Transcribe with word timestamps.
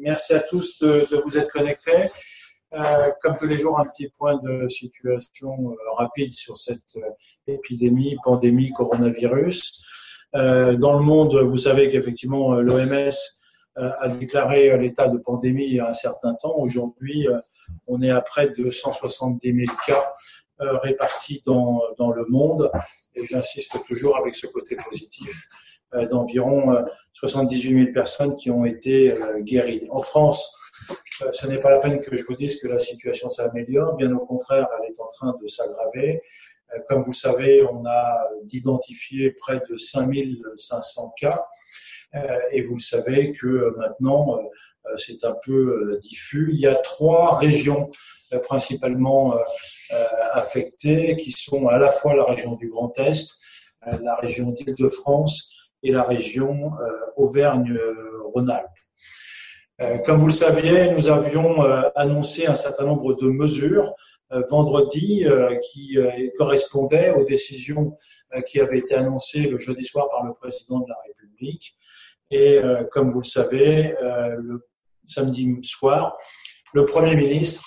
merci 0.00 0.34
à 0.34 0.40
tous 0.40 0.78
de, 0.80 1.06
vous 1.24 1.38
être 1.38 1.50
connectés. 1.50 2.06
Euh, 2.72 3.10
comme 3.20 3.36
tous 3.36 3.46
les 3.46 3.56
jours, 3.56 3.80
un 3.80 3.84
petit 3.84 4.08
point 4.08 4.38
de 4.38 4.68
situation 4.68 5.72
euh, 5.72 5.74
rapide 5.96 6.32
sur 6.32 6.56
cette 6.56 6.98
épidémie, 7.46 8.16
pandémie, 8.22 8.70
coronavirus. 8.70 9.84
dans 10.32 10.98
le 10.98 11.04
monde, 11.04 11.34
vous 11.42 11.58
savez 11.58 11.90
qu'effectivement, 11.90 12.54
l'OMS 12.54 13.10
a 13.76 14.08
déclaré 14.08 14.76
l'état 14.78 15.08
de 15.08 15.18
pandémie 15.18 15.64
il 15.64 15.74
y 15.74 15.80
a 15.80 15.88
un 15.88 15.92
certain 15.92 16.34
temps. 16.34 16.54
Aujourd'hui, 16.56 17.26
on 17.86 18.02
est 18.02 18.10
à 18.10 18.20
près 18.20 18.50
de 18.50 18.70
170 18.70 19.66
000 19.66 19.78
cas 19.86 20.12
répartis 20.58 21.42
dans, 21.44 21.80
dans 21.98 22.10
le 22.10 22.24
monde. 22.28 22.70
Et 23.14 23.26
j'insiste 23.26 23.84
toujours 23.86 24.16
avec 24.16 24.34
ce 24.34 24.46
côté 24.46 24.76
positif 24.76 25.28
euh, 25.28 25.69
d'environ 25.92 26.84
78 27.12 27.72
euh, 27.72 27.84
000 27.84 27.92
personnes 27.92 28.34
qui 28.36 28.50
ont 28.50 28.64
été 28.64 29.12
euh, 29.12 29.40
guéries. 29.40 29.86
En 29.90 30.02
France, 30.02 30.56
ce 31.32 31.46
n'est 31.46 31.58
pas 31.58 31.70
la 31.70 31.78
peine 31.78 32.00
que 32.00 32.16
je 32.16 32.24
vous 32.24 32.34
dise 32.34 32.60
que 32.60 32.68
la 32.68 32.78
situation 32.78 33.28
s'améliore, 33.28 33.96
bien 33.96 34.14
au 34.14 34.24
contraire, 34.24 34.68
elle 34.78 34.90
est 34.90 35.00
en 35.00 35.08
train 35.08 35.36
de 35.40 35.46
s'aggraver. 35.46 36.22
Comme 36.88 37.02
vous 37.02 37.10
le 37.10 37.16
savez, 37.16 37.62
on 37.64 37.84
a 37.84 38.28
identifié 38.52 39.32
près 39.32 39.60
de 39.68 39.76
5500 39.76 41.14
cas 41.20 41.38
et 42.52 42.62
vous 42.62 42.74
le 42.74 42.80
savez 42.80 43.32
que 43.32 43.74
maintenant, 43.76 44.40
c'est 44.96 45.24
un 45.24 45.36
peu 45.44 45.98
diffus. 46.00 46.50
Il 46.54 46.60
y 46.60 46.66
a 46.68 46.76
trois 46.76 47.36
régions 47.36 47.90
principalement 48.44 49.34
affectées 50.32 51.16
qui 51.16 51.32
sont 51.32 51.66
à 51.66 51.76
la 51.76 51.90
fois 51.90 52.14
la 52.14 52.24
région 52.24 52.54
du 52.54 52.70
Grand 52.70 52.96
Est, 52.98 53.34
la 54.02 54.14
région 54.14 54.50
d'Île-de-France 54.50 55.59
et 55.82 55.92
la 55.92 56.02
région 56.02 56.72
euh, 56.80 56.90
Auvergne-Rhône-Alpes. 57.16 58.68
Euh, 59.80 59.98
comme 59.98 60.18
vous 60.18 60.26
le 60.26 60.32
saviez, 60.32 60.92
nous 60.92 61.08
avions 61.08 61.64
euh, 61.64 61.82
annoncé 61.94 62.46
un 62.46 62.54
certain 62.54 62.84
nombre 62.84 63.14
de 63.14 63.26
mesures 63.28 63.94
vendredi 64.48 65.26
qui 65.60 65.98
correspondaient 66.38 67.10
aux 67.10 67.24
décisions 67.24 67.96
qui 68.46 68.60
avaient 68.60 68.78
été 68.78 68.94
annoncées 68.94 69.48
le 69.48 69.58
jeudi 69.58 69.82
soir 69.82 70.08
par 70.08 70.24
le 70.24 70.34
président 70.34 70.78
de 70.78 70.88
la 70.88 70.94
République. 71.04 71.76
Et 72.30 72.60
comme 72.92 73.10
vous 73.10 73.22
le 73.22 73.26
savez, 73.26 73.92
le 74.00 74.68
samedi 75.04 75.58
soir, 75.64 76.16
le 76.74 76.84
Premier 76.84 77.16
ministre 77.16 77.64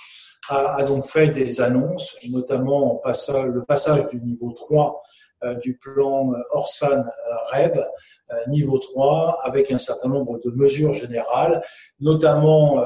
a, 0.50 0.84
donc 0.84 1.06
fait 1.06 1.28
des 1.28 1.60
annonces, 1.60 2.16
notamment 2.30 3.02
le 3.06 3.66
passage 3.66 4.08
du 4.08 4.22
niveau 4.22 4.52
3 4.52 5.02
euh, 5.02 5.23
du 5.62 5.78
plan 5.78 6.34
euh, 6.34 6.38
Orsan-REB 6.52 7.78
euh, 7.78 8.36
niveau 8.48 8.78
3 8.78 9.42
avec 9.44 9.72
un 9.72 9.78
certain 9.78 10.10
nombre 10.10 10.40
de 10.40 10.52
mesures 10.52 10.94
générales, 10.94 11.62
notamment 12.00 12.84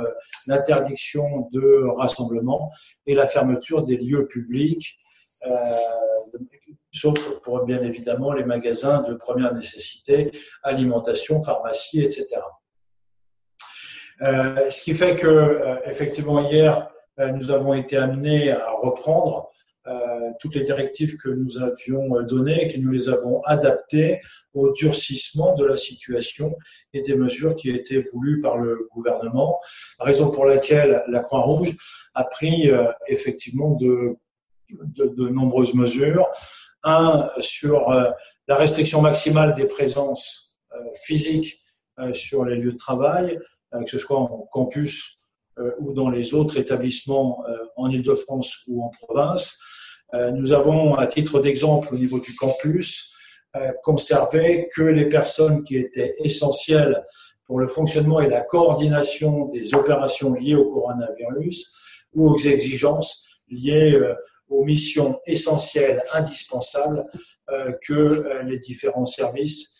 l'interdiction 0.48 1.50
de 1.52 1.88
rassemblement 1.98 2.72
et 3.06 3.16
la 3.16 3.28
fermeture 3.28 3.84
des 3.84 3.98
lieux 3.98 4.28
publics, 4.28 5.00
sauf 6.92 7.40
pour 7.42 7.64
bien 7.66 7.82
évidemment 7.82 8.34
les 8.34 8.44
magasins 8.44 9.02
de 9.02 9.14
première 9.14 9.54
nécessité, 9.54 10.32
alimentation, 10.64 11.42
pharmacie, 11.42 12.02
etc. 12.02 12.42
ce 14.20 14.82
qui 14.84 14.94
fait 14.94 15.16
que, 15.16 15.80
effectivement, 15.86 16.42
hier, 16.42 16.90
nous 17.18 17.52
avons 17.52 17.74
été 17.74 17.98
amenés 17.98 18.52
à 18.52 18.72
reprendre 18.72 19.50
euh, 19.50 19.57
toutes 20.40 20.56
les 20.56 20.62
directives 20.62 21.18
que 21.18 21.30
nous 21.30 21.58
avions 21.60 22.22
données 22.24 22.66
et 22.66 22.68
que 22.68 22.78
nous 22.78 22.92
les 22.92 23.10
avons 23.10 23.42
adaptées 23.44 24.20
au 24.54 24.72
durcissement 24.74 25.56
de 25.56 25.66
la 25.66 25.78
situation 25.78 26.58
et 26.94 27.02
des 27.02 27.16
mesures 27.16 27.56
qui 27.56 27.70
étaient 27.70 28.04
voulues 28.14 28.42
par 28.42 28.58
le 28.58 28.88
gouvernement, 28.94 29.60
raison 30.00 30.32
pour 30.32 30.46
laquelle 30.46 31.04
la 31.08 31.20
Croix-Rouge 31.20 31.78
a 32.14 32.24
pris 32.24 32.70
euh, 32.70 32.92
effectivement 33.08 33.76
de, 33.76 34.18
nombreuses 35.30 35.74
mesures. 35.74 36.28
Un, 36.84 37.30
sur 37.40 37.90
euh, 37.90 38.10
la 38.48 38.56
restriction 38.56 39.02
maximale 39.02 39.54
des 39.54 39.66
présences 39.66 40.58
physiques 41.06 41.60
sur 42.14 42.46
les 42.46 42.56
lieux 42.56 42.74
de 42.74 42.78
travail, 42.78 43.40
que 43.72 43.90
ce 43.90 43.98
soit 43.98 44.20
en 44.20 44.48
campus 44.52 45.18
ou 45.80 45.92
dans 45.92 46.10
les 46.10 46.36
autres 46.36 46.58
établissements 46.58 47.44
en 47.76 47.90
Ile-de-France 47.90 48.64
ou 48.68 48.84
en 48.84 48.90
province. 48.90 49.60
Euh, 50.14 50.32
nous 50.32 50.54
avons, 50.54 50.96
à 50.96 51.08
titre 51.08 51.40
d'exemple, 51.40 51.94
au 51.94 51.98
niveau 51.98 52.20
du 52.20 52.36
campus, 52.36 53.14
euh, 53.56 53.72
conservé 53.84 54.70
que 54.74 54.82
les 54.82 55.10
personnes 55.10 55.64
qui 55.64 55.78
étaient 55.78 56.16
essentielles 56.20 57.06
pour 57.46 57.60
le 57.60 57.68
fonctionnement 57.68 58.20
et 58.20 58.30
la 58.30 58.42
coordination 58.42 59.46
des 59.46 59.74
opérations 59.74 60.34
liées 60.34 60.56
au 60.56 60.72
coronavirus 60.72 61.74
ou 62.14 62.30
aux 62.30 62.38
exigences 62.38 63.26
liées 63.50 63.94
euh, 63.94 64.14
aux 64.50 64.64
missions 64.64 65.20
essentielles, 65.26 66.04
indispensables 66.14 67.06
que 67.86 68.42
les 68.44 68.60
différents 68.60 69.06
services 69.06 69.78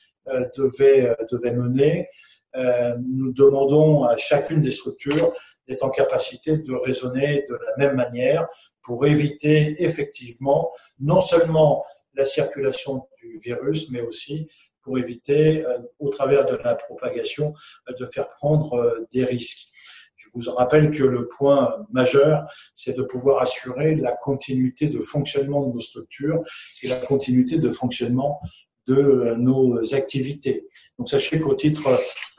devaient, 0.58 1.16
devaient 1.32 1.54
mener. 1.54 2.08
Nous 2.54 3.32
demandons 3.32 4.04
à 4.04 4.18
chacune 4.18 4.60
des 4.60 4.72
structures 4.72 5.34
d'être 5.68 5.84
en 5.84 5.90
capacité 5.90 6.58
de 6.58 6.74
raisonner 6.74 7.46
de 7.50 7.56
la 7.56 7.78
même 7.78 7.96
manière 7.96 8.48
pour 8.82 9.06
éviter 9.06 9.84
effectivement 9.84 10.72
non 11.00 11.22
seulement 11.22 11.84
la 12.14 12.26
circulation 12.26 13.08
du 13.22 13.38
virus, 13.38 13.92
mais 13.92 14.02
aussi 14.02 14.50
pour 14.88 14.98
éviter, 14.98 15.66
euh, 15.66 15.80
au 16.00 16.10
travers 16.10 16.46
de 16.46 16.56
la 16.56 16.76
propagation, 16.76 17.54
euh, 17.90 17.94
de 18.00 18.06
faire 18.08 18.30
prendre 18.30 18.74
euh, 18.74 19.06
des 19.12 19.26
risques. 19.26 19.68
Je 20.16 20.30
vous 20.34 20.50
rappelle 20.52 20.92
que 20.92 21.04
le 21.04 21.28
point 21.28 21.86
majeur, 21.92 22.48
c'est 22.74 22.96
de 22.96 23.04
pouvoir 23.04 23.42
assurer 23.42 23.96
la 23.96 24.14
continuité 24.14 24.88
de 24.88 25.02
fonctionnement 25.02 25.68
de 25.68 25.74
nos 25.74 25.80
structures 25.80 26.42
et 26.82 26.88
la 26.88 26.96
continuité 26.96 27.60
de 27.60 27.70
fonctionnement 27.70 28.40
de 28.88 29.36
nos 29.38 29.94
activités. 29.94 30.66
Donc 30.98 31.10
sachez 31.10 31.40
qu'au 31.40 31.54
titre 31.54 31.90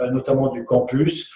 notamment 0.00 0.48
du 0.48 0.64
campus, 0.64 1.30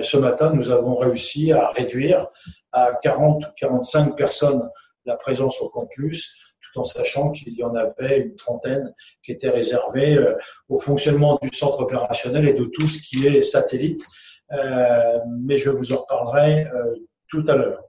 ce 0.00 0.16
matin, 0.16 0.52
nous 0.54 0.70
avons 0.70 0.94
réussi 0.94 1.52
à 1.52 1.68
réduire 1.68 2.26
à 2.72 2.92
40 3.02 3.44
ou 3.44 3.48
45 3.56 4.16
personnes 4.16 4.68
la 5.06 5.16
présence 5.16 5.60
au 5.62 5.68
campus, 5.70 6.54
tout 6.60 6.80
en 6.80 6.84
sachant 6.84 7.30
qu'il 7.30 7.54
y 7.54 7.62
en 7.62 7.74
avait 7.74 8.20
une 8.20 8.36
trentaine 8.36 8.92
qui 9.22 9.32
étaient 9.32 9.50
réservées 9.50 10.16
euh, 10.16 10.34
au 10.68 10.78
fonctionnement 10.78 11.38
du 11.40 11.48
centre 11.56 11.80
opérationnel 11.80 12.46
et 12.48 12.52
de 12.52 12.64
tout 12.64 12.86
ce 12.86 13.00
qui 13.00 13.26
est 13.26 13.40
satellite. 13.40 14.04
Euh, 14.52 15.18
mais 15.40 15.56
je 15.56 15.70
vous 15.70 15.92
en 15.92 15.96
reparlerai 15.96 16.66
euh, 16.66 16.94
tout 17.28 17.44
à 17.48 17.56
l'heure. 17.56 17.82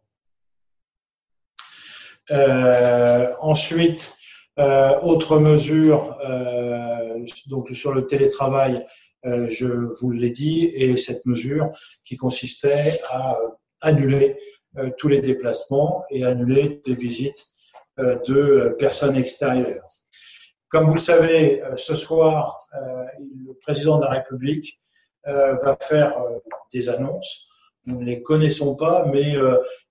ensuite, 3.42 4.16
autre 4.58 5.38
mesure, 5.40 6.18
donc 7.46 7.70
sur 7.70 7.94
le 7.94 8.08
télétravail, 8.08 8.86
je 9.24 9.92
vous 10.00 10.12
l'ai 10.12 10.30
dit, 10.30 10.66
et 10.74 10.96
cette 10.98 11.26
mesure 11.26 11.72
qui 12.04 12.18
consistait 12.18 13.02
à 13.10 13.38
annuler 13.82 14.38
euh, 14.78 14.92
tous 14.98 15.08
les 15.08 15.20
déplacements 15.20 16.04
et 16.10 16.24
annuler 16.24 16.82
des 16.86 16.94
visites 16.94 17.48
euh, 18.00 18.20
de 18.28 18.36
euh, 18.36 18.70
personnes 18.78 19.16
extérieures. 19.16 19.88
Comme 20.70 20.86
vous 20.86 20.96
le 20.96 21.00
savez, 21.00 21.64
ce 21.78 21.96
soir, 21.96 22.68
le 22.74 23.54
président 23.62 24.00
de 24.00 24.04
la 24.04 24.10
République 24.10 24.82
va 25.24 25.78
faire 25.80 26.18
des 26.74 26.90
annonces. 26.90 27.48
Nous 27.86 27.98
ne 27.98 28.04
les 28.04 28.22
connaissons 28.22 28.76
pas, 28.76 29.06
mais 29.06 29.38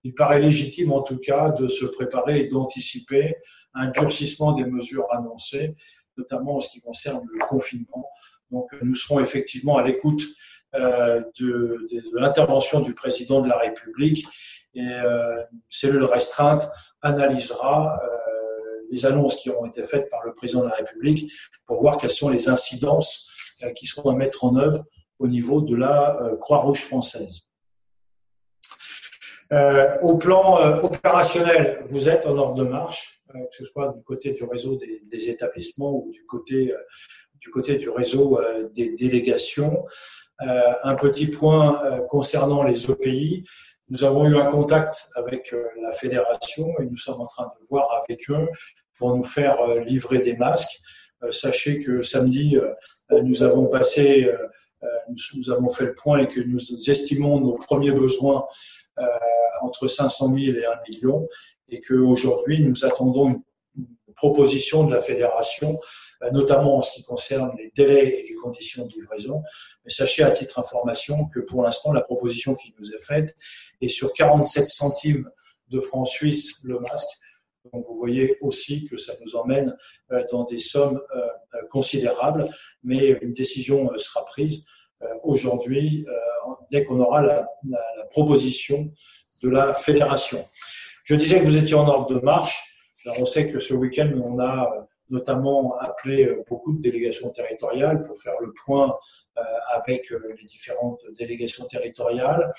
il 0.04 0.12
paraît 0.12 0.38
légitime 0.38 0.92
en 0.92 1.00
tout 1.00 1.16
cas 1.16 1.48
de 1.48 1.66
se 1.66 1.86
préparer 1.86 2.40
et 2.40 2.46
d'anticiper 2.46 3.36
un 3.72 3.86
durcissement 3.86 4.52
des 4.52 4.66
mesures 4.66 5.06
annoncées, 5.12 5.74
notamment 6.18 6.56
en 6.56 6.60
ce 6.60 6.68
qui 6.68 6.82
concerne 6.82 7.24
le 7.32 7.46
confinement. 7.46 8.10
Donc 8.50 8.70
nous 8.82 8.94
serons 8.94 9.20
effectivement 9.20 9.76
à 9.76 9.82
l'écoute 9.82 10.22
de, 10.74 11.86
de 11.90 12.18
l'intervention 12.18 12.80
du 12.80 12.92
président 12.92 13.40
de 13.40 13.48
la 13.48 13.56
République 13.56 14.26
et 14.76 14.86
euh, 14.86 15.42
cellule 15.70 16.04
restreinte 16.04 16.68
analysera 17.00 17.98
euh, 18.02 18.86
les 18.90 19.06
annonces 19.06 19.36
qui 19.36 19.50
auront 19.50 19.66
été 19.66 19.82
faites 19.82 20.08
par 20.10 20.22
le 20.24 20.32
président 20.34 20.60
de 20.60 20.68
la 20.68 20.74
République 20.74 21.32
pour 21.66 21.80
voir 21.80 21.98
quelles 21.98 22.10
sont 22.10 22.28
les 22.28 22.48
incidences 22.48 23.28
euh, 23.62 23.70
qui 23.72 23.86
seront 23.86 24.10
à 24.10 24.14
mettre 24.14 24.44
en 24.44 24.54
œuvre 24.56 24.84
au 25.18 25.28
niveau 25.28 25.62
de 25.62 25.74
la 25.74 26.18
Croix-Rouge 26.40 26.82
française. 26.82 27.48
au 30.02 30.18
plan 30.18 30.78
opérationnel, 30.82 31.86
vous 31.88 32.10
êtes 32.10 32.26
en 32.26 32.36
ordre 32.36 32.56
de 32.56 32.64
marche, 32.64 33.22
que 33.32 33.56
ce 33.56 33.64
soit 33.64 33.94
du 33.96 34.02
côté 34.02 34.32
du 34.32 34.44
réseau 34.44 34.76
des, 34.76 35.30
établissements 35.30 35.92
ou 35.92 36.10
du 36.10 36.26
côté, 36.26 36.74
du 37.46 37.50
côté 37.52 37.76
du 37.76 37.88
réseau 37.88 38.40
des 38.74 38.90
délégations. 38.90 39.84
un 40.40 40.96
petit 40.96 41.28
point 41.28 41.80
concernant 42.10 42.64
les 42.64 42.90
EPI. 42.90 43.44
Nous 43.88 44.02
avons 44.02 44.26
eu 44.26 44.36
un 44.36 44.46
contact 44.46 45.08
avec 45.14 45.52
euh, 45.52 45.62
la 45.80 45.92
fédération 45.92 46.74
et 46.80 46.86
nous 46.86 46.96
sommes 46.96 47.20
en 47.20 47.26
train 47.26 47.44
de 47.44 47.66
voir 47.68 47.88
avec 48.02 48.28
eux 48.30 48.48
pour 48.98 49.16
nous 49.16 49.22
faire 49.22 49.60
euh, 49.60 49.78
livrer 49.78 50.18
des 50.18 50.36
masques. 50.36 50.80
Euh, 51.22 51.30
sachez 51.30 51.78
que 51.78 52.02
samedi, 52.02 52.58
nous 53.22 53.44
avons 53.44 53.66
passé 53.66 54.28
nous, 55.34 55.50
avons 55.50 55.68
fait 55.68 55.86
le 55.86 55.94
point 55.94 56.18
et 56.18 56.26
que 56.26 56.40
nous 56.40 56.60
estimons 56.90 57.40
nos 57.40 57.54
premiers 57.54 57.92
besoins 57.92 58.44
entre 59.60 59.86
500 59.86 60.34
000 60.34 60.56
et 60.58 60.66
1 60.66 60.70
million 60.88 61.28
et 61.68 61.80
qu'aujourd'hui 61.80 62.60
nous 62.60 62.84
attendons 62.84 63.28
une, 63.28 63.42
proposition 64.16 64.84
de 64.84 64.94
la 64.94 65.00
fédération 65.00 65.78
notamment 66.32 66.78
en 66.78 66.82
ce 66.82 66.94
qui 66.94 67.02
concerne 67.02 67.52
les 67.58 67.72
délais 67.74 68.20
et 68.20 68.28
les 68.28 68.34
conditions 68.34 68.86
de 68.86 68.92
livraison. 68.92 69.42
Mais 69.84 69.90
sachez 69.90 70.22
à 70.22 70.30
titre 70.30 70.58
information 70.58 71.26
que 71.26 71.40
pour 71.40 71.62
l'instant, 71.62 71.92
la 71.92 72.00
proposition 72.00 72.54
qui 72.54 72.74
nous 72.78 72.92
est 72.92 73.02
faite 73.02 73.36
est 73.80 73.88
sur 73.88 74.12
47 74.12 74.68
centimes 74.68 75.30
de 75.68 75.80
francs 75.80 76.06
suisses 76.06 76.62
le 76.64 76.78
masque. 76.78 77.08
Donc 77.72 77.84
vous 77.86 77.96
voyez 77.96 78.36
aussi 78.40 78.84
que 78.84 78.96
ça 78.96 79.14
nous 79.24 79.36
emmène 79.36 79.76
euh, 80.12 80.24
dans 80.30 80.44
des 80.44 80.58
sommes 80.58 81.00
euh, 81.14 81.26
euh, 81.54 81.66
considérables, 81.70 82.48
mais 82.82 83.08
une 83.22 83.32
décision 83.32 83.90
sera 83.96 84.24
prise 84.24 84.64
aujourd'hui 85.22 86.06
dès 86.70 86.82
qu'on 86.82 86.98
aura 87.00 87.20
la, 87.20 87.46
la, 87.68 88.04
proposition 88.10 88.90
de 89.42 89.50
la 89.50 89.74
fédération. 89.74 90.42
Je 91.04 91.14
disais 91.14 91.38
que 91.38 91.44
vous 91.44 91.58
étiez 91.58 91.74
en 91.74 91.86
ordre 91.86 92.14
de 92.14 92.18
marche. 92.20 92.74
Alors 93.04 93.20
on 93.20 93.26
sait 93.26 93.52
que 93.52 93.60
ce 93.60 93.74
week-end, 93.74 94.10
on 94.24 94.40
a 94.40 94.88
notamment 95.10 95.76
appelé 95.78 96.36
beaucoup 96.48 96.72
de 96.72 96.80
délégations 96.80 97.30
territoriales 97.30 98.02
pour 98.02 98.18
faire 98.20 98.40
le 98.40 98.52
point 98.64 98.96
avec 99.72 100.10
les 100.10 100.44
différentes 100.44 101.02
délégations 101.16 101.64
territoriales. 101.66 102.52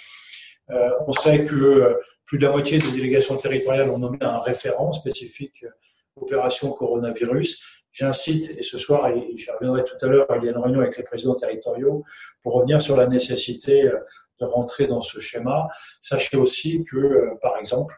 On 0.69 1.11
sait 1.11 1.45
que 1.45 1.99
plus 2.27 2.37
de 2.37 2.45
la 2.45 2.51
moitié 2.51 2.77
des 2.77 2.91
délégations 2.91 3.37
territoriales 3.37 3.89
ont 3.89 3.97
nommé 3.97 4.17
un 4.21 4.37
référent 4.37 4.91
spécifique 4.91 5.63
euh, 5.63 5.69
opération 6.17 6.71
coronavirus. 6.73 7.63
J'incite, 7.91 8.53
et 8.57 8.63
ce 8.63 8.77
soir, 8.77 9.07
et 9.07 9.31
j'y 9.35 9.49
reviendrai 9.49 9.83
tout 9.85 9.95
à 10.01 10.07
l'heure, 10.07 10.27
il 10.35 10.43
y 10.43 10.49
a 10.49 10.51
une 10.51 10.57
réunion 10.57 10.81
avec 10.81 10.97
les 10.97 11.03
présidents 11.03 11.35
territoriaux 11.35 12.03
pour 12.43 12.53
revenir 12.53 12.81
sur 12.81 12.97
la 12.97 13.07
nécessité 13.07 13.83
euh, 13.83 13.97
de 14.41 14.45
rentrer 14.45 14.87
dans 14.87 15.01
ce 15.01 15.21
schéma. 15.21 15.69
Sachez 16.01 16.35
aussi 16.35 16.83
que, 16.83 16.97
euh, 16.97 17.35
par 17.41 17.57
exemple, 17.57 17.95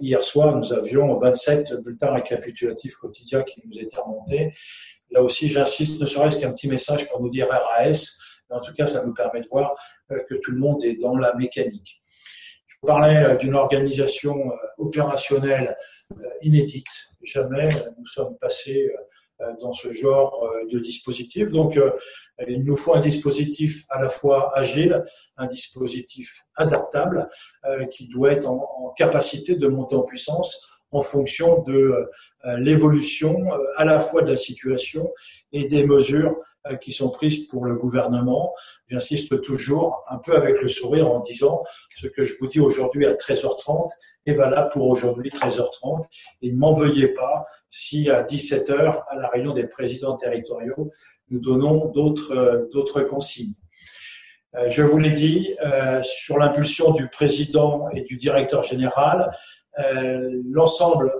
hier 0.00 0.22
soir, 0.22 0.56
nous 0.56 0.72
avions 0.72 1.16
27 1.18 1.74
bulletins 1.82 2.12
récapitulatifs 2.12 2.96
quotidiens 2.96 3.42
qui 3.42 3.62
nous 3.64 3.78
étaient 3.78 4.00
remontés. 4.00 4.52
Là 5.10 5.22
aussi, 5.22 5.48
j'insiste, 5.48 6.00
ne 6.00 6.06
serait-ce 6.06 6.40
qu'un 6.40 6.52
petit 6.52 6.68
message 6.68 7.08
pour 7.08 7.20
nous 7.20 7.28
dire 7.28 7.48
RAS, 7.48 8.18
mais 8.48 8.56
en 8.56 8.60
tout 8.60 8.72
cas, 8.72 8.86
ça 8.86 9.04
nous 9.04 9.12
permet 9.12 9.40
de 9.42 9.48
voir 9.48 9.74
que 10.08 10.34
tout 10.36 10.52
le 10.52 10.58
monde 10.58 10.82
est 10.84 10.94
dans 10.94 11.16
la 11.16 11.34
mécanique. 11.34 12.02
On 12.84 12.88
parlait 12.88 13.24
euh, 13.24 13.36
d'une 13.36 13.54
organisation 13.54 14.36
euh, 14.50 14.56
opérationnelle 14.78 15.76
euh, 16.18 16.24
inédite. 16.42 16.88
Jamais 17.22 17.68
nous 17.96 18.06
sommes 18.06 18.36
passés 18.38 18.90
dans 19.60 19.72
ce 19.72 19.92
genre 19.92 20.48
de 20.70 20.78
dispositif. 20.78 21.50
Donc, 21.50 21.78
il 22.46 22.64
nous 22.64 22.76
faut 22.76 22.94
un 22.94 23.00
dispositif 23.00 23.84
à 23.90 24.00
la 24.00 24.08
fois 24.08 24.52
agile, 24.56 25.04
un 25.36 25.46
dispositif 25.46 26.44
adaptable, 26.56 27.28
qui 27.90 28.08
doit 28.08 28.32
être 28.32 28.48
en, 28.48 28.92
capacité 28.96 29.56
de 29.56 29.68
monter 29.68 29.94
en 29.94 30.02
puissance 30.02 30.71
en 30.92 31.02
fonction 31.02 31.62
de 31.62 32.08
l'évolution 32.58 33.36
à 33.76 33.84
la 33.84 33.98
fois 33.98 34.22
de 34.22 34.30
la 34.30 34.36
situation 34.36 35.10
et 35.52 35.66
des 35.66 35.84
mesures 35.84 36.36
euh, 36.70 36.76
qui 36.76 36.92
sont 36.92 37.10
prises 37.10 37.48
pour 37.48 37.64
le 37.64 37.74
gouvernement. 37.74 38.54
J'insiste 38.86 39.40
toujours 39.40 40.04
un 40.08 40.18
peu 40.18 40.36
avec 40.36 40.62
le 40.62 40.68
sourire 40.68 41.10
en 41.10 41.18
disant 41.18 41.60
ce 41.90 42.06
que 42.06 42.22
je 42.22 42.34
vous 42.38 42.46
dis 42.46 42.60
aujourd'hui 42.60 43.04
à 43.04 43.14
13h30 43.14 43.88
est 44.26 44.34
valable 44.34 44.70
pour 44.72 44.86
aujourd'hui 44.86 45.30
13h30 45.30 46.04
et 46.40 46.52
ne 46.52 46.56
m'en 46.56 46.72
veuillez 46.72 47.08
pas 47.08 47.46
si 47.68 48.08
à 48.10 48.22
17h 48.22 49.02
à 49.08 49.16
la 49.16 49.28
réunion 49.28 49.54
des 49.54 49.66
présidents 49.66 50.16
territoriaux 50.16 50.92
nous 51.30 51.40
donnons 51.40 51.90
d'autres 51.90 52.30
euh, 52.30 52.68
d'autres 52.72 53.02
consignes. 53.02 53.54
Euh, 54.54 54.70
je 54.70 54.84
vous 54.84 54.98
l'ai 54.98 55.14
dit, 55.14 55.56
sur 56.04 56.38
l'impulsion 56.38 56.92
du 56.92 57.08
président 57.08 57.90
et 57.90 58.02
du 58.02 58.16
directeur 58.16 58.62
général, 58.62 59.32
l'ensemble 60.44 61.12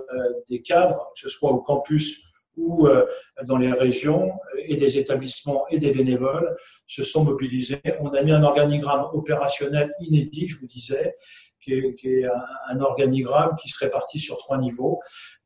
des 0.49 0.61
cadres, 0.61 1.11
que 1.13 1.21
ce 1.21 1.29
soit 1.29 1.51
au 1.51 1.59
campus 1.59 2.33
ou 2.57 2.87
euh, 2.87 3.05
dans 3.45 3.57
les 3.57 3.71
régions 3.71 4.31
et 4.57 4.75
des 4.75 4.97
établissements 4.97 5.65
et 5.69 5.79
des 5.79 5.91
bénévoles 5.91 6.55
se 6.85 7.03
sont 7.03 7.23
mobilisés. 7.23 7.81
On 7.99 8.09
a 8.09 8.21
mis 8.21 8.31
un 8.31 8.43
organigramme 8.43 9.07
opérationnel 9.13 9.91
inédit, 9.99 10.47
je 10.47 10.59
vous 10.59 10.67
disais, 10.67 11.15
qui 11.61 11.73
est, 11.73 12.25
un, 12.69 12.81
organigramme 12.81 13.55
qui 13.55 13.69
se 13.69 13.83
répartit 13.83 14.19
sur 14.19 14.37
trois 14.37 14.57
niveaux. 14.57 14.99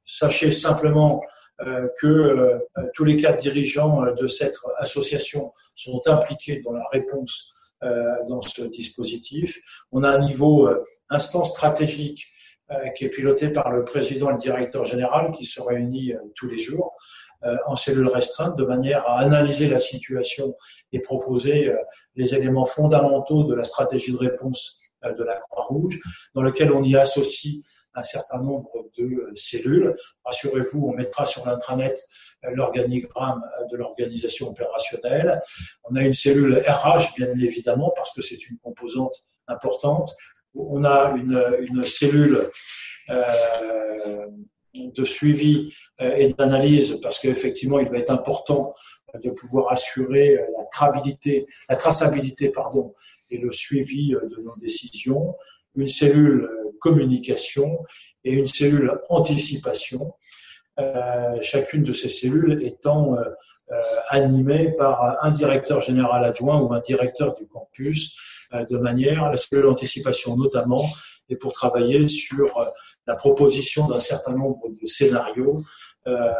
Sachez 0.04 0.52
simplement 0.52 1.22
euh, 1.62 1.88
que 2.00 2.08
euh, 2.08 2.60
tous 2.94 3.04
les 3.04 3.18
quatre 3.18 3.38
dirigeants 3.38 4.04
de 4.14 4.28
cette 4.28 4.56
association 4.78 5.54
sont 5.76 6.02
impliqués 6.08 6.62
dans 6.64 6.74
la 6.74 6.86
réponse 6.92 7.54
dans 8.28 8.42
ce 8.42 8.64
dispositif. 8.64 9.60
On 9.92 10.02
a 10.02 10.10
un 10.10 10.18
niveau 10.18 10.68
instance 11.12 11.52
stratégique 11.52 12.26
euh, 12.26 12.37
qui 12.96 13.06
est 13.06 13.10
piloté 13.10 13.50
par 13.50 13.72
le 13.72 13.84
président 13.84 14.30
et 14.30 14.34
le 14.34 14.40
directeur 14.40 14.84
général 14.84 15.32
qui 15.32 15.46
se 15.46 15.62
réunit 15.62 16.14
euh, 16.14 16.20
tous 16.36 16.48
les 16.48 16.58
jours 16.58 16.96
euh, 17.44 17.56
en 17.66 17.76
cellule 17.76 18.08
restreinte 18.08 18.58
de 18.58 18.66
manière 18.66 19.08
à 19.08 19.20
analyser 19.20 19.70
la 19.70 19.80
situation 19.80 20.56
et 20.92 21.00
proposer 21.00 21.72
les 22.16 22.34
éléments 22.36 22.66
fondamentaux 22.66 23.44
de 23.44 23.54
la 23.54 23.64
stratégie 23.64 24.12
de 24.12 24.18
réponse 24.18 24.82
de 25.04 25.24
la 25.24 25.36
Croix-Rouge, 25.36 26.00
dans 26.34 26.42
lequel 26.42 26.72
on 26.72 26.82
y 26.82 26.96
associe 26.96 27.64
un 27.94 28.02
certain 28.02 28.42
nombre 28.42 28.90
de 28.98 29.32
cellules. 29.36 29.96
Rassurez-vous, 30.26 30.88
on 30.88 30.94
mettra 30.94 31.26
sur 31.26 31.46
l'intranet 31.46 32.00
l'organigramme 32.44 33.44
de 33.72 33.78
l'organisation 33.78 34.50
opérationnelle. 34.50 35.42
On 35.84 35.96
a 35.96 36.02
une 36.02 36.14
cellule 36.14 36.64
RH, 36.68 37.16
bien 37.16 37.30
évidemment, 37.40 37.92
parce 37.96 38.14
que 38.14 38.22
c'est 38.22 38.50
une 38.50 38.58
composante 38.60 39.26
importante 39.48 40.16
on 40.58 40.84
a 40.84 41.16
une, 41.16 41.84
cellule 41.84 42.50
euh, 43.10 44.28
de 44.74 45.04
suivi 45.04 45.74
euh, 46.02 46.16
et 46.16 46.34
d'analyse 46.34 47.00
parce 47.02 47.20
qu'effectivement, 47.20 47.80
il 47.80 47.90
va 47.90 47.98
être 47.98 48.12
important 48.12 48.74
de 49.24 49.30
pouvoir 49.30 49.72
assurer 49.72 50.36
la 50.58 50.66
traçabilité, 50.66 51.48
la 51.70 51.76
traçabilité 51.76 52.52
et 53.30 53.38
le 53.38 53.52
suivi 53.52 54.10
de 54.10 54.42
nos 54.42 54.56
décisions, 54.58 55.36
une 55.76 55.88
cellule 55.88 56.50
communication 56.80 57.80
et 58.24 58.32
une 58.32 58.48
cellule 58.48 59.00
anticipation. 59.10 60.14
Euh, 60.80 61.42
chacune 61.42 61.84
de 61.84 61.94
ces 61.94 62.10
cellules 62.10 62.64
étant 62.64 63.16
animée 64.10 64.72
par 64.78 65.18
un 65.24 65.32
directeur 65.32 65.82
général 65.82 66.24
adjoint 66.24 66.62
ou 66.62 66.74
un 66.74 66.80
directeur 66.80 67.34
du 67.34 67.48
campus 67.48 68.16
euh, 68.16 68.27
de 68.54 68.78
manière 68.78 69.26
à 69.26 69.38
ce 69.38 69.48
que 69.48 69.58
l'anticipation 69.58 70.38
notamment 70.38 70.86
et 71.30 71.36
pour 71.36 71.54
travailler 71.54 72.08
sur 72.08 72.58
euh, 72.58 72.66
la 73.06 73.16
proposition 73.16 73.88
d'un 73.88 74.00
certain 74.00 74.34
nombre 74.34 74.70
de 74.70 74.86
scénarios 74.86 75.62
euh, 76.08 76.34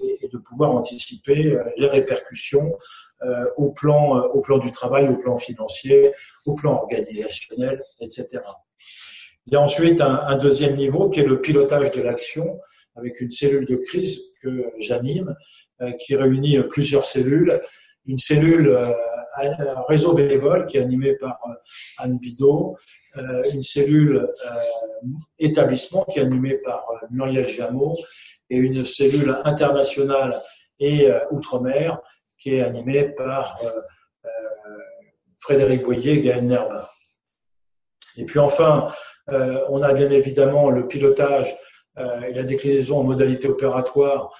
et 0.00 0.28
de 0.28 0.38
pouvoir 0.38 0.72
anticiper 0.72 1.58
les 1.76 1.88
répercussions 1.88 2.76
au 3.56 3.70
plan, 3.72 4.26
au 4.26 4.42
plan 4.42 4.58
du 4.58 4.70
travail, 4.70 5.08
au 5.08 5.16
plan 5.16 5.36
financier, 5.36 6.12
au 6.44 6.54
plan 6.54 6.74
organisationnel, 6.74 7.82
etc. 8.00 8.42
Il 9.46 9.54
y 9.54 9.56
a 9.56 9.60
ensuite 9.60 10.02
un, 10.02 10.36
deuxième 10.36 10.76
niveau 10.76 11.08
qui 11.08 11.20
est 11.20 11.26
le 11.26 11.40
pilotage 11.40 11.92
de 11.92 12.02
l'action 12.02 12.60
avec 12.94 13.22
une 13.22 13.30
cellule 13.30 13.64
de 13.64 13.76
crise 13.76 14.20
que 14.42 14.70
j'anime, 14.78 15.34
qui 15.98 16.14
réunit 16.14 16.58
plusieurs 16.68 17.06
cellules. 17.06 17.58
Une 18.04 18.18
cellule 18.18 18.78
réseau 19.88 20.14
bénévole 20.14 20.66
qui 20.66 20.78
est 20.78 20.82
animé 20.82 21.14
par 21.14 21.38
euh, 21.48 21.54
Anne 21.98 22.18
Bidot, 22.18 22.76
euh, 23.16 23.42
une 23.52 23.62
cellule 23.62 24.16
euh, 24.18 25.06
établissement 25.38 26.04
qui 26.04 26.18
est 26.18 26.22
animée 26.22 26.54
par 26.54 26.86
Muriel 27.10 27.46
Jameau 27.46 27.96
et 28.50 28.56
une 28.56 28.84
cellule 28.84 29.40
internationale 29.44 30.40
et 30.78 31.08
outre-mer 31.30 32.00
qui 32.38 32.54
est 32.54 32.62
animée 32.62 33.04
par 33.04 33.58
Frédéric 35.38 35.82
Boyer 35.82 36.12
et 36.12 36.20
Gaël 36.20 36.46
Nerbin. 36.46 36.84
Et 38.18 38.24
puis 38.24 38.38
enfin, 38.38 38.92
on 39.26 39.82
a 39.82 39.92
bien 39.94 40.10
évidemment 40.10 40.70
le 40.70 40.86
pilotage 40.86 41.56
et 41.98 42.32
la 42.34 42.42
déclinaison 42.42 42.98
en 42.98 43.04
modalité 43.04 43.48
opératoire 43.48 44.32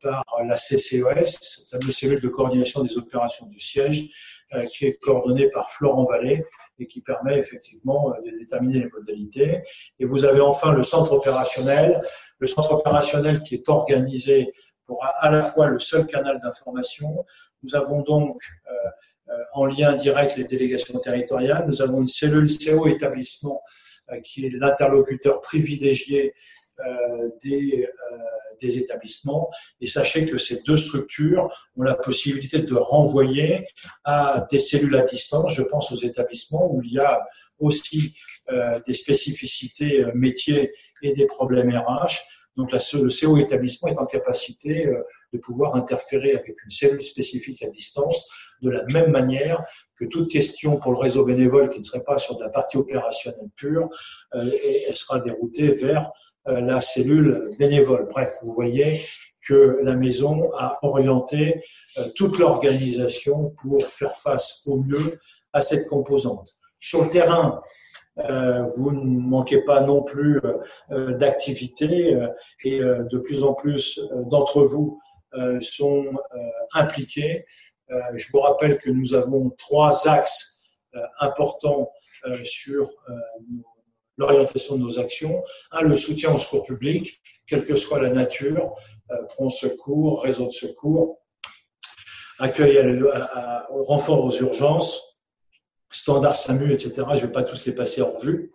par 0.00 0.24
la 0.46 0.56
CCES, 0.56 1.66
la 1.72 1.92
cellule 1.92 2.20
de 2.20 2.28
coordination 2.28 2.82
des 2.82 2.96
opérations 2.96 3.46
du 3.46 3.60
siège, 3.60 4.08
euh, 4.54 4.64
qui 4.64 4.86
est 4.86 4.98
coordonnée 4.98 5.50
par 5.50 5.70
Florent 5.70 6.04
Vallée 6.04 6.42
et 6.78 6.86
qui 6.86 7.02
permet 7.02 7.38
effectivement 7.38 8.14
euh, 8.14 8.22
de 8.22 8.38
déterminer 8.38 8.78
les 8.78 8.88
modalités. 8.88 9.60
Et 9.98 10.06
vous 10.06 10.24
avez 10.24 10.40
enfin 10.40 10.72
le 10.72 10.82
centre 10.82 11.12
opérationnel, 11.12 12.00
le 12.38 12.46
centre 12.46 12.72
opérationnel 12.72 13.42
qui 13.42 13.56
est 13.56 13.68
organisé 13.68 14.50
pour 14.86 15.04
à 15.04 15.30
la 15.30 15.42
fois 15.42 15.66
le 15.66 15.78
seul 15.78 16.06
canal 16.06 16.40
d'information. 16.42 17.26
Nous 17.62 17.76
avons 17.76 18.00
donc 18.00 18.40
en 19.52 19.66
lien 19.66 19.92
direct 19.94 20.38
les 20.38 20.44
délégations 20.44 20.98
territoriales. 20.98 21.66
Nous 21.68 21.82
avons 21.82 22.00
une 22.00 22.08
cellule 22.08 22.48
CO 22.48 22.86
établissement 22.86 23.60
qui 24.24 24.46
est 24.46 24.50
l'interlocuteur 24.50 25.42
privilégié 25.42 26.32
des 27.44 27.86
des 28.60 28.78
établissements. 28.78 29.50
Et 29.80 29.86
sachez 29.86 30.26
que 30.26 30.38
ces 30.38 30.62
deux 30.62 30.76
structures 30.76 31.48
ont 31.76 31.82
la 31.82 31.94
possibilité 31.94 32.58
de 32.58 32.74
renvoyer 32.74 33.66
à 34.04 34.46
des 34.50 34.58
cellules 34.58 34.96
à 34.96 35.02
distance. 35.02 35.54
Je 35.54 35.62
pense 35.62 35.92
aux 35.92 35.96
établissements 35.96 36.70
où 36.72 36.82
il 36.82 36.92
y 36.92 36.98
a 36.98 37.20
aussi 37.58 38.16
des 38.86 38.94
spécificités 38.94 40.06
métiers 40.14 40.72
et 41.02 41.12
des 41.12 41.26
problèmes 41.26 41.70
RH. 41.70 42.20
Donc 42.56 42.72
le 42.72 43.08
CO 43.08 43.36
établissement 43.36 43.88
est 43.88 43.98
en 43.98 44.06
capacité 44.06 44.88
de 45.32 45.38
pouvoir 45.38 45.76
interférer 45.76 46.32
avec 46.32 46.56
une 46.64 46.70
cellule 46.70 47.02
spécifique 47.02 47.62
à 47.62 47.68
distance 47.68 48.28
de 48.62 48.70
la 48.70 48.84
même 48.84 49.10
manière 49.10 49.64
que 49.96 50.04
toute 50.04 50.30
question 50.30 50.78
pour 50.78 50.92
le 50.92 50.98
réseau 50.98 51.24
bénévole 51.24 51.68
qui 51.68 51.78
ne 51.78 51.84
serait 51.84 52.04
pas 52.04 52.18
sur 52.18 52.36
de 52.36 52.42
la 52.42 52.50
partie 52.50 52.76
opérationnelle 52.76 53.48
pure, 53.56 53.88
euh, 54.34 54.50
elle 54.86 54.96
sera 54.96 55.20
déroutée 55.20 55.70
vers 55.70 56.02
euh, 56.06 56.27
la 56.46 56.80
cellule 56.80 57.50
bénévole. 57.58 58.08
Bref, 58.10 58.38
vous 58.42 58.52
voyez 58.52 59.02
que 59.46 59.80
la 59.82 59.94
maison 59.94 60.50
a 60.56 60.78
orienté 60.82 61.62
euh, 61.96 62.08
toute 62.14 62.38
l'organisation 62.38 63.54
pour 63.60 63.82
faire 63.82 64.14
face 64.16 64.66
au 64.66 64.78
mieux 64.78 65.18
à 65.52 65.62
cette 65.62 65.88
composante. 65.88 66.56
Sur 66.80 67.04
le 67.04 67.10
terrain, 67.10 67.60
vous 68.76 68.90
ne 68.90 69.20
manquez 69.20 69.62
pas 69.62 69.80
non 69.80 70.02
plus 70.02 70.40
d'activité 70.90 72.16
et 72.64 72.80
de 72.80 73.18
plus 73.18 73.44
en 73.44 73.54
plus 73.54 74.00
d'entre 74.26 74.62
vous 74.62 75.00
sont 75.60 76.04
impliqués 76.74 77.46
euh, 77.90 78.00
je 78.14 78.30
vous 78.30 78.40
rappelle 78.40 78.78
que 78.78 78.90
nous 78.90 79.14
avons 79.14 79.50
trois 79.50 80.08
axes 80.08 80.62
euh, 80.94 81.00
importants 81.20 81.90
euh, 82.26 82.42
sur 82.44 82.90
l'orientation 84.18 84.76
de 84.76 84.82
nos 84.82 84.98
actions. 84.98 85.42
Un, 85.72 85.82
le 85.82 85.96
soutien 85.96 86.34
au 86.34 86.38
secours 86.38 86.64
public, 86.64 87.20
quelle 87.46 87.64
que 87.64 87.76
soit 87.76 88.00
la 88.00 88.10
nature, 88.10 88.74
front 89.30 89.48
secours, 89.48 90.22
réseau 90.22 90.46
de 90.46 90.52
secours, 90.52 91.18
accueil 92.38 93.02
au 93.70 93.82
renfort 93.84 94.24
aux 94.24 94.36
urgences, 94.36 95.18
standard 95.90 96.34
SAMU, 96.34 96.72
etc. 96.72 96.92
Je 96.96 97.14
ne 97.14 97.20
vais 97.20 97.32
pas 97.32 97.42
tous 97.42 97.64
les 97.64 97.72
passer 97.72 98.02
en 98.02 98.12
revue. 98.12 98.52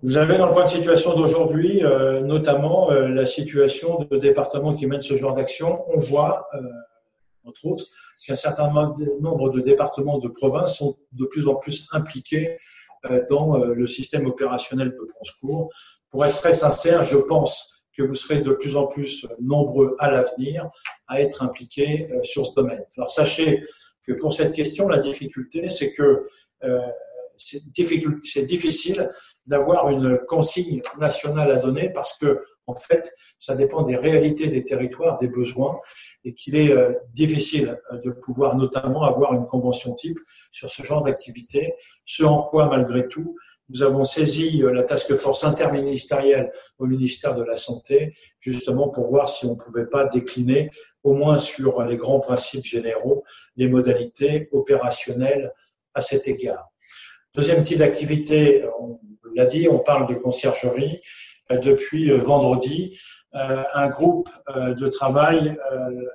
Vous 0.00 0.16
avez 0.16 0.38
dans 0.38 0.46
le 0.46 0.52
point 0.52 0.62
de 0.62 0.68
situation 0.68 1.16
d'aujourd'hui, 1.16 1.82
notamment 2.22 2.90
la 2.90 3.26
situation 3.26 4.06
de 4.08 4.16
départements 4.16 4.74
qui 4.74 4.86
mènent 4.86 5.02
ce 5.02 5.16
genre 5.16 5.34
d'action. 5.34 5.84
On 5.92 5.98
voit 5.98 6.48
entre 7.48 7.66
autres, 7.66 7.84
qu'un 8.26 8.36
certain 8.36 8.70
nombre 8.70 9.50
de 9.50 9.60
départements 9.60 10.18
de 10.18 10.28
province 10.28 10.78
sont 10.78 10.96
de 11.12 11.24
plus 11.24 11.48
en 11.48 11.54
plus 11.54 11.88
impliqués 11.92 12.50
euh, 12.50 12.56
dans 13.28 13.58
euh, 13.58 13.74
le 13.74 13.86
système 13.86 14.26
opérationnel 14.26 14.90
de 14.90 15.06
secours. 15.22 15.70
Pour 16.10 16.24
être 16.24 16.36
très 16.36 16.54
sincère, 16.54 17.02
je 17.02 17.18
pense 17.18 17.84
que 17.96 18.02
vous 18.02 18.14
serez 18.14 18.40
de 18.40 18.52
plus 18.52 18.76
en 18.76 18.86
plus 18.86 19.26
nombreux 19.40 19.96
à 19.98 20.10
l'avenir 20.10 20.70
à 21.06 21.20
être 21.20 21.42
impliqués 21.42 22.08
euh, 22.10 22.22
sur 22.22 22.46
ce 22.46 22.54
domaine. 22.54 22.84
Alors 22.96 23.10
sachez 23.10 23.64
que 24.06 24.12
pour 24.12 24.32
cette 24.32 24.54
question, 24.54 24.88
la 24.88 24.98
difficulté, 24.98 25.68
c'est 25.68 25.92
que 25.92 26.26
c'est 27.36 28.44
difficile 28.44 29.10
d'avoir 29.46 29.90
une 29.90 30.18
consigne 30.26 30.82
nationale 30.98 31.50
à 31.50 31.56
donner 31.56 31.90
parce 31.90 32.18
que, 32.18 32.42
en 32.68 32.74
fait, 32.74 33.10
ça 33.38 33.56
dépend 33.56 33.82
des 33.82 33.96
réalités 33.96 34.48
des 34.48 34.62
territoires, 34.62 35.16
des 35.16 35.28
besoins, 35.28 35.80
et 36.24 36.34
qu'il 36.34 36.54
est 36.54 36.70
euh, 36.70 36.92
difficile 37.14 37.80
euh, 37.92 37.98
de 38.04 38.10
pouvoir 38.10 38.56
notamment 38.56 39.04
avoir 39.04 39.32
une 39.32 39.46
convention 39.46 39.94
type 39.94 40.18
sur 40.52 40.68
ce 40.68 40.82
genre 40.82 41.02
d'activité, 41.02 41.74
ce 42.04 42.24
en 42.24 42.42
quoi, 42.42 42.66
malgré 42.68 43.08
tout, 43.08 43.36
nous 43.70 43.82
avons 43.82 44.04
saisi 44.04 44.62
euh, 44.62 44.72
la 44.72 44.82
task 44.82 45.16
force 45.16 45.44
interministérielle 45.44 46.52
au 46.78 46.86
ministère 46.86 47.34
de 47.34 47.42
la 47.42 47.56
Santé, 47.56 48.14
justement 48.38 48.88
pour 48.88 49.08
voir 49.08 49.30
si 49.30 49.46
on 49.46 49.54
ne 49.54 49.58
pouvait 49.58 49.86
pas 49.86 50.04
décliner, 50.04 50.70
au 51.02 51.14
moins 51.14 51.38
sur 51.38 51.82
les 51.84 51.96
grands 51.96 52.20
principes 52.20 52.64
généraux, 52.64 53.24
les 53.56 53.68
modalités 53.68 54.50
opérationnelles 54.52 55.54
à 55.94 56.02
cet 56.02 56.28
égard. 56.28 56.68
Deuxième 57.34 57.62
type 57.62 57.78
d'activité, 57.78 58.64
on 58.78 58.98
l'a 59.34 59.46
dit, 59.46 59.68
on 59.68 59.78
parle 59.78 60.06
de 60.06 60.14
conciergerie. 60.14 61.00
Depuis 61.50 62.10
vendredi, 62.18 62.98
euh, 63.34 63.62
un 63.74 63.88
groupe 63.88 64.30
euh, 64.56 64.74
de 64.74 64.88
travail 64.88 65.58
euh, 65.70 66.08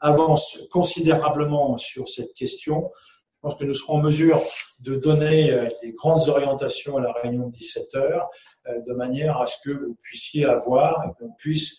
avance 0.00 0.66
considérablement 0.70 1.76
sur 1.76 2.08
cette 2.08 2.32
question. 2.32 2.90
Je 2.94 3.48
pense 3.48 3.58
que 3.58 3.64
nous 3.64 3.74
serons 3.74 3.98
en 3.98 4.02
mesure 4.02 4.42
de 4.80 4.96
donner 4.96 5.68
les 5.82 5.92
grandes 5.92 6.28
orientations 6.30 6.96
à 6.96 7.02
la 7.02 7.12
réunion 7.12 7.48
de 7.48 7.52
17 7.52 7.94
heures, 7.96 8.30
de 8.66 8.92
manière 8.94 9.38
à 9.38 9.44
ce 9.44 9.56
que 9.62 9.70
vous 9.70 9.94
puissiez 10.00 10.46
avoir 10.46 11.04
et 11.04 11.12
qu'on 11.18 11.30
puisse 11.32 11.78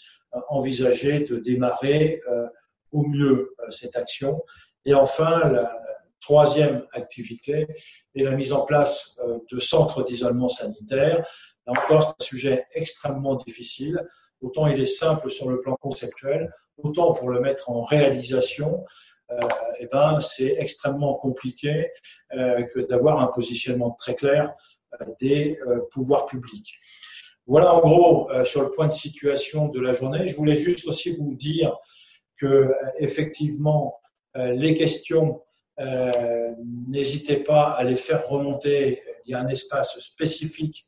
envisager 0.50 1.22
de 1.22 1.38
démarrer 1.38 2.22
au 2.92 3.02
mieux 3.08 3.56
cette 3.70 3.96
action. 3.96 4.44
Et 4.86 4.94
enfin, 4.94 5.50
la 5.50 5.76
troisième 6.22 6.86
activité 6.94 7.68
est 8.14 8.24
la 8.24 8.32
mise 8.36 8.54
en 8.54 8.64
place 8.64 9.20
de 9.52 9.60
centres 9.60 10.04
d'isolement 10.04 10.50
sanitaire. 10.50 11.28
Là 11.68 11.74
encore, 11.74 12.04
c'est 12.04 12.24
un 12.24 12.26
sujet 12.26 12.66
extrêmement 12.74 13.36
difficile 13.36 14.06
autant 14.42 14.68
il 14.68 14.80
est 14.80 14.86
simple 14.86 15.30
sur 15.30 15.50
le 15.50 15.60
plan 15.60 15.76
conceptuel, 15.76 16.52
autant 16.78 17.14
pour 17.14 17.30
le 17.30 17.40
mettre 17.40 17.70
en 17.70 17.82
réalisation, 17.82 18.86
euh, 19.32 19.40
eh 19.80 19.88
ben, 19.88 20.20
c'est 20.20 20.56
extrêmement 20.60 21.16
compliqué 21.16 21.90
euh, 22.34 22.64
que 22.64 22.80
d'avoir 22.80 23.20
un 23.20 23.28
positionnement 23.28 23.92
très 23.92 24.14
clair 24.14 24.54
euh, 25.02 25.06
des 25.20 25.58
pouvoirs 25.92 26.26
publics. 26.28 26.76
Voilà 27.48 27.76
en 27.76 27.80
gros 27.80 28.30
sur 28.44 28.64
le 28.64 28.72
point 28.72 28.88
de 28.88 28.92
situation 28.92 29.68
de 29.68 29.80
la 29.80 29.94
journée. 29.94 30.26
Je 30.26 30.36
voulais 30.36 30.56
juste 30.56 30.88
aussi 30.88 31.12
vous 31.12 31.36
dire 31.36 31.78
que 32.38 32.74
effectivement 32.98 34.00
les 34.34 34.74
questions, 34.74 35.44
n'hésitez 36.88 37.36
pas 37.36 37.70
à 37.70 37.84
les 37.84 37.98
faire 37.98 38.28
remonter. 38.28 39.04
Il 39.26 39.32
y 39.32 39.36
a 39.36 39.42
un 39.42 39.48
espace 39.48 40.00
spécifique 40.00 40.88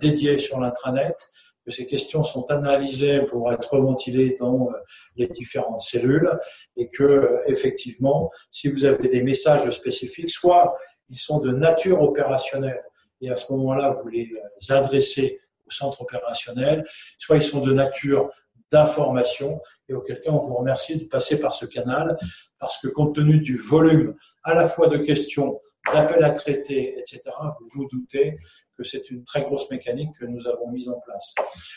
dédié 0.00 0.38
sur 0.38 0.60
l'intranet 0.60 1.16
que 1.64 1.70
ces 1.70 1.86
questions 1.86 2.22
sont 2.22 2.50
analysées 2.50 3.22
pour 3.22 3.52
être 3.52 3.78
ventilées 3.78 4.36
dans 4.38 4.68
euh, 4.68 4.72
les 5.16 5.28
différentes 5.28 5.80
cellules 5.80 6.30
et 6.76 6.88
que 6.88 7.40
effectivement, 7.46 8.30
si 8.50 8.68
vous 8.68 8.84
avez 8.84 9.08
des 9.08 9.22
messages 9.22 9.68
spécifiques, 9.70 10.30
soit 10.30 10.74
ils 11.08 11.18
sont 11.18 11.38
de 11.38 11.50
nature 11.52 12.00
opérationnelle 12.02 12.82
et 13.20 13.30
à 13.30 13.36
ce 13.36 13.52
moment-là, 13.52 13.90
vous 13.90 14.08
les 14.08 14.30
euh, 14.32 14.74
adressez 14.74 15.40
au 15.66 15.70
centre 15.70 16.00
opérationnel, 16.02 16.84
soit 17.18 17.36
ils 17.36 17.42
sont 17.42 17.60
de 17.60 17.72
nature 17.72 18.30
d'information 18.70 19.60
et 19.88 19.94
auquel 19.94 20.20
cas 20.20 20.30
on 20.30 20.38
vous 20.38 20.54
remercie 20.54 20.96
de 20.96 21.04
passer 21.04 21.40
par 21.40 21.52
ce 21.52 21.66
canal 21.66 22.16
parce 22.58 22.80
que 22.80 22.88
compte 22.88 23.14
tenu 23.16 23.40
du 23.40 23.56
volume 23.56 24.14
à 24.44 24.54
la 24.54 24.68
fois 24.68 24.86
de 24.86 24.96
questions, 24.98 25.60
d'appels 25.92 26.22
à 26.22 26.30
traiter, 26.30 26.98
etc., 26.98 27.20
vous 27.58 27.66
vous 27.74 27.88
doutez 27.90 28.38
c'est 28.84 29.10
une 29.10 29.24
très 29.24 29.42
grosse 29.42 29.70
mécanique 29.70 30.10
que 30.18 30.24
nous 30.24 30.46
avons 30.46 30.68
mise 30.70 30.88
en 30.88 30.98
place. 31.00 31.34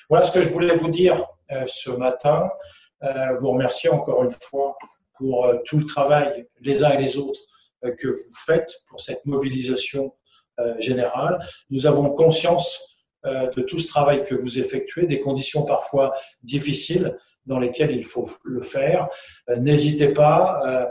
Voilà 0.10 0.26
ce 0.26 0.32
que 0.32 0.42
je 0.42 0.50
voulais 0.50 0.76
vous 0.76 0.90
dire 0.90 1.26
euh, 1.52 1.64
ce 1.66 1.92
matin. 1.92 2.50
Euh, 3.04 3.36
vous 3.38 3.52
remercier 3.52 3.90
encore 3.90 4.24
une 4.24 4.32
fois 4.32 4.78
pour 5.18 5.46
euh, 5.46 5.58
tout 5.66 5.78
le 5.78 5.86
travail, 5.86 6.48
les 6.62 6.84
uns 6.84 6.92
et 6.92 7.02
les 7.02 7.18
autres, 7.18 7.40
que 8.00 8.08
vous 8.08 8.34
faites 8.46 8.74
pour 8.88 9.02
cette 9.02 9.26
mobilisation 9.26 10.14
générale. 10.80 11.46
Nous 11.70 11.86
avons 11.86 12.12
conscience 12.12 12.98
de 13.26 13.62
tout 13.62 13.78
ce 13.78 13.90
travail 13.90 14.24
que 14.24 14.36
vous 14.36 14.58
effectuez, 14.58 15.06
des 15.06 15.20
conditions 15.20 15.66
parfois 15.66 16.14
difficiles 16.44 17.18
dans 17.46 17.60
lesquelles 17.60 17.92
il 17.92 18.06
faut 18.06 18.30
le 18.46 18.62
faire. 18.62 19.10
N'hésitez 19.58 20.14
pas, 20.14 20.90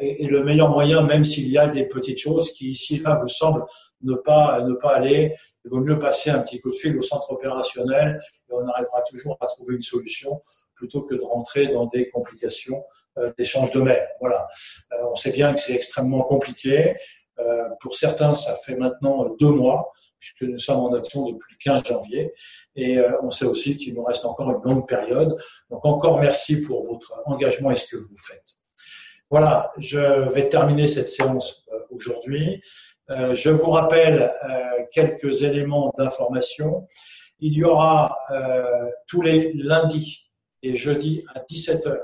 et, 0.00 0.28
le 0.28 0.44
meilleur 0.44 0.70
moyen, 0.70 1.02
même 1.02 1.24
s'il 1.24 1.48
y 1.48 1.58
a 1.58 1.66
des 1.66 1.88
petites 1.88 2.20
choses 2.20 2.52
qui 2.52 2.70
ici 2.70 3.00
là 3.00 3.16
vous 3.16 3.26
semblent 3.26 3.64
ne 4.02 4.14
pas 4.14 4.62
ne 4.62 4.74
pas 4.74 4.96
aller, 4.96 5.34
il 5.64 5.70
vaut 5.70 5.80
mieux 5.80 5.98
passer 5.98 6.30
un 6.30 6.40
petit 6.40 6.60
coup 6.60 6.70
de 6.70 6.76
fil 6.76 6.96
au 6.96 7.02
centre 7.02 7.30
opérationnel 7.32 8.20
et 8.48 8.52
on 8.52 8.66
arrivera 8.68 9.02
toujours 9.02 9.36
à 9.40 9.46
trouver 9.46 9.76
une 9.76 9.82
solution 9.82 10.40
plutôt 10.74 11.02
que 11.02 11.14
de 11.14 11.20
rentrer 11.20 11.68
dans 11.68 11.86
des 11.86 12.08
complications 12.08 12.84
euh, 13.18 13.32
d'échange 13.36 13.72
de 13.72 13.80
mails. 13.80 14.08
Voilà. 14.20 14.46
Euh, 14.92 14.96
on 15.10 15.16
sait 15.16 15.32
bien 15.32 15.52
que 15.52 15.60
c'est 15.60 15.74
extrêmement 15.74 16.22
compliqué. 16.22 16.96
Euh, 17.38 17.68
pour 17.80 17.96
certains, 17.96 18.34
ça 18.34 18.54
fait 18.64 18.76
maintenant 18.76 19.28
deux 19.38 19.50
mois 19.50 19.92
puisque 20.20 20.42
nous 20.42 20.58
sommes 20.58 20.80
en 20.80 20.92
action 20.94 21.26
depuis 21.26 21.54
le 21.54 21.58
15 21.62 21.84
janvier. 21.84 22.32
Et 22.74 22.98
on 23.22 23.30
sait 23.30 23.44
aussi 23.44 23.76
qu'il 23.76 23.94
nous 23.94 24.02
reste 24.02 24.24
encore 24.24 24.50
une 24.50 24.62
longue 24.62 24.88
période. 24.88 25.36
Donc 25.70 25.84
encore 25.84 26.18
merci 26.18 26.60
pour 26.60 26.84
votre 26.84 27.22
engagement 27.26 27.70
et 27.70 27.76
ce 27.76 27.86
que 27.86 27.96
vous 27.96 28.16
faites. 28.16 28.56
Voilà, 29.30 29.72
je 29.78 30.28
vais 30.32 30.48
terminer 30.48 30.88
cette 30.88 31.08
séance 31.08 31.68
aujourd'hui. 31.90 32.60
Euh, 33.10 33.34
je 33.34 33.50
vous 33.50 33.70
rappelle 33.70 34.30
euh, 34.44 34.84
quelques 34.92 35.42
éléments 35.42 35.92
d'information. 35.96 36.86
Il 37.40 37.54
y 37.54 37.64
aura 37.64 38.18
euh, 38.30 38.90
tous 39.06 39.22
les 39.22 39.52
lundis 39.54 40.30
et 40.62 40.76
jeudis 40.76 41.24
à 41.34 41.40
17h 41.40 41.96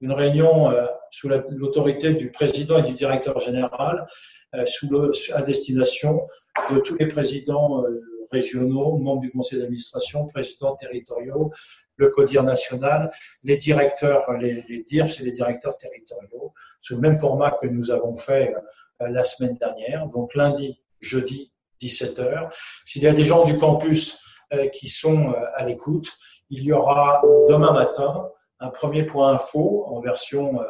une 0.00 0.12
réunion 0.12 0.70
sous 1.10 1.30
l'autorité 1.30 2.12
du 2.12 2.30
président 2.30 2.76
et 2.78 2.82
du 2.82 2.92
directeur 2.92 3.38
général, 3.38 4.04
à 4.52 5.42
destination 5.42 6.26
de 6.70 6.78
tous 6.80 6.96
les 6.96 7.06
présidents 7.06 7.82
régionaux, 8.30 8.98
membres 8.98 9.22
du 9.22 9.30
conseil 9.30 9.60
d'administration, 9.60 10.26
présidents 10.26 10.74
territoriaux, 10.74 11.50
le 11.96 12.10
CODIR 12.10 12.42
national, 12.42 13.10
les 13.44 13.56
directeurs, 13.56 14.30
les, 14.32 14.62
les 14.68 14.84
et 14.92 15.22
les 15.22 15.30
directeurs 15.30 15.76
territoriaux, 15.78 16.52
sous 16.82 16.96
le 16.96 17.00
même 17.00 17.18
format 17.18 17.52
que 17.52 17.66
nous 17.66 17.90
avons 17.90 18.16
fait 18.16 18.52
la 19.00 19.24
semaine 19.24 19.54
dernière, 19.54 20.06
donc 20.08 20.34
lundi, 20.34 20.80
jeudi, 21.00 21.52
17h. 21.80 22.50
S'il 22.84 23.02
y 23.02 23.06
a 23.06 23.12
des 23.12 23.24
gens 23.24 23.44
du 23.44 23.58
campus 23.58 24.22
euh, 24.52 24.68
qui 24.68 24.88
sont 24.88 25.30
euh, 25.30 25.44
à 25.56 25.64
l'écoute, 25.64 26.12
il 26.50 26.62
y 26.62 26.72
aura 26.72 27.22
demain 27.48 27.72
matin 27.72 28.28
un 28.60 28.70
premier 28.70 29.04
point 29.04 29.32
info 29.32 29.84
en 29.88 30.00
version 30.00 30.60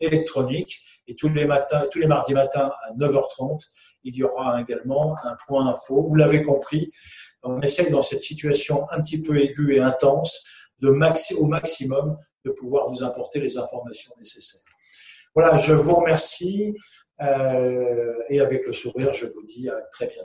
électronique 0.00 0.80
et 1.06 1.14
tous 1.14 1.28
les 1.28 1.44
matins, 1.44 1.84
tous 1.90 1.98
les 1.98 2.06
mardis 2.06 2.34
matins 2.34 2.72
à 2.88 2.94
9h30, 2.94 3.60
il 4.04 4.16
y 4.16 4.22
aura 4.22 4.60
également 4.60 5.16
un 5.24 5.36
point 5.46 5.66
info. 5.66 6.02
Vous 6.02 6.14
l'avez 6.14 6.42
compris, 6.42 6.90
on 7.42 7.60
essaie 7.60 7.90
dans 7.90 8.02
cette 8.02 8.20
situation 8.20 8.90
un 8.90 9.00
petit 9.00 9.20
peu 9.20 9.38
aiguë 9.40 9.76
et 9.76 9.80
intense 9.80 10.44
de 10.80 10.90
maxi, 10.90 11.34
au 11.34 11.46
maximum 11.46 12.16
de 12.44 12.50
pouvoir 12.50 12.88
vous 12.88 13.02
apporter 13.02 13.40
les 13.40 13.56
informations 13.58 14.12
nécessaires. 14.18 14.60
Voilà, 15.34 15.56
je 15.56 15.74
vous 15.74 15.94
remercie 15.96 16.76
euh, 16.76 17.03
et 17.20 18.40
avec 18.40 18.66
le 18.66 18.72
sourire, 18.72 19.12
je 19.12 19.26
vous 19.26 19.44
dis 19.44 19.68
à 19.68 19.80
très 19.90 20.06
bientôt. 20.06 20.22